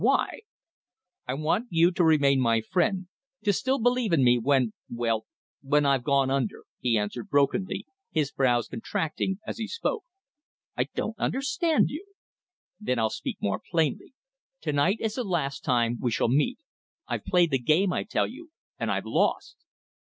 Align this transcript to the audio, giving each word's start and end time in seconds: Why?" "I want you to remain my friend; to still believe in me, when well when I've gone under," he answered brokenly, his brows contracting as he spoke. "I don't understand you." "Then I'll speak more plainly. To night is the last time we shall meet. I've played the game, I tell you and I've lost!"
Why?" 0.03 0.39
"I 1.27 1.35
want 1.35 1.67
you 1.69 1.91
to 1.91 2.03
remain 2.03 2.39
my 2.41 2.59
friend; 2.61 3.05
to 3.43 3.53
still 3.53 3.77
believe 3.77 4.11
in 4.11 4.23
me, 4.23 4.39
when 4.39 4.73
well 4.89 5.27
when 5.61 5.85
I've 5.85 6.03
gone 6.03 6.31
under," 6.31 6.63
he 6.79 6.97
answered 6.97 7.29
brokenly, 7.29 7.85
his 8.09 8.31
brows 8.31 8.67
contracting 8.67 9.37
as 9.45 9.59
he 9.59 9.67
spoke. 9.67 10.03
"I 10.75 10.85
don't 10.95 11.19
understand 11.19 11.91
you." 11.91 12.03
"Then 12.79 12.97
I'll 12.97 13.11
speak 13.11 13.37
more 13.41 13.61
plainly. 13.69 14.15
To 14.61 14.73
night 14.73 14.97
is 14.99 15.13
the 15.13 15.23
last 15.23 15.63
time 15.63 15.99
we 16.01 16.09
shall 16.09 16.29
meet. 16.29 16.57
I've 17.07 17.25
played 17.25 17.51
the 17.51 17.59
game, 17.59 17.93
I 17.93 18.03
tell 18.03 18.25
you 18.25 18.49
and 18.79 18.89
I've 18.89 19.05
lost!" 19.05 19.55